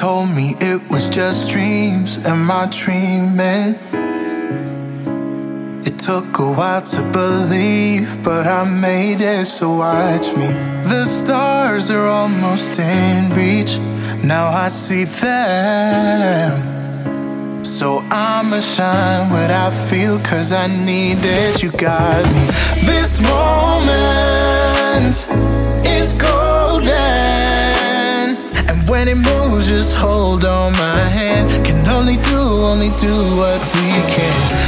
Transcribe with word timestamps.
told 0.00 0.30
me 0.30 0.56
it 0.60 0.80
was 0.90 1.10
just 1.10 1.50
dreams. 1.50 2.16
Am 2.24 2.50
I 2.50 2.66
dreaming? 2.72 3.74
It 5.84 5.98
took 5.98 6.38
a 6.38 6.50
while 6.50 6.80
to 6.80 7.02
believe, 7.12 8.22
but 8.24 8.46
I 8.46 8.64
made 8.64 9.20
it, 9.20 9.44
so 9.44 9.76
watch 9.76 10.34
me. 10.34 10.46
The 10.92 11.04
stars 11.04 11.90
are 11.90 12.06
almost 12.06 12.78
in 12.78 13.30
reach, 13.34 13.78
now 14.24 14.48
I 14.48 14.68
see 14.68 15.04
them. 15.04 16.52
So 17.62 17.98
I'ma 18.10 18.60
shine 18.60 19.30
what 19.30 19.50
I 19.50 19.70
feel, 19.70 20.18
cause 20.20 20.50
I 20.50 20.66
need 20.66 21.18
it, 21.20 21.62
you 21.62 21.72
got 21.72 22.24
me. 22.24 22.46
This 22.86 23.20
moment 23.20 24.09
when 29.00 29.08
it 29.08 29.16
moves, 29.16 29.68
just 29.68 29.96
hold 29.96 30.44
on 30.44 30.72
my 30.72 30.98
hand. 31.08 31.48
Can 31.64 31.86
only 31.88 32.16
do, 32.16 32.38
only 32.38 32.90
do 32.98 33.14
what 33.34 33.60
we 33.74 33.88
can. 34.12 34.59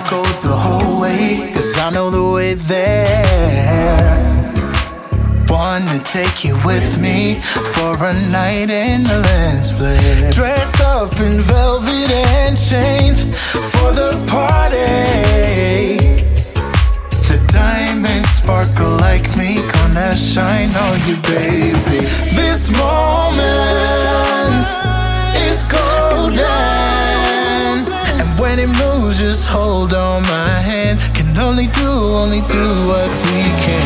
Wanna 0.00 0.10
go 0.10 0.22
the 0.42 0.54
whole 0.54 1.00
way, 1.00 1.50
cause 1.52 1.78
I 1.78 1.90
know 1.90 2.10
the 2.10 2.22
way 2.22 2.54
there. 2.54 4.16
Wanna 5.48 5.98
take 6.04 6.44
you 6.44 6.56
with 6.64 7.00
me 7.00 7.40
for 7.74 7.96
a 8.04 8.12
night 8.30 8.70
in 8.70 9.04
the 9.04 9.18
lens 9.20 9.70
flare. 9.72 10.32
Dressed 10.32 10.80
up 10.80 11.12
in 11.20 11.40
velvet 11.42 12.10
and 12.10 12.56
chains 12.56 13.24
for 13.52 13.92
the 13.92 14.12
party. 14.28 15.96
The 17.28 17.38
diamonds 17.52 18.28
sparkle 18.28 18.96
like 18.98 19.36
me, 19.36 19.56
gonna 19.72 20.16
shine 20.16 20.70
on 20.76 21.08
you, 21.08 21.16
baby. 21.22 21.69
It 28.58 28.68
moves, 28.68 29.20
just 29.20 29.46
hold 29.46 29.94
on 29.94 30.22
my 30.22 30.60
hand. 30.60 31.00
Can 31.14 31.36
only 31.38 31.66
do, 31.68 31.88
only 32.22 32.40
do 32.48 32.86
what 32.88 33.10
we 33.26 33.42
can. 33.62 33.79